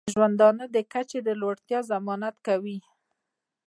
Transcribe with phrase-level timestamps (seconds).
[0.07, 2.77] د ژوندانه د کچې د لوړتیا ضمانت کوي.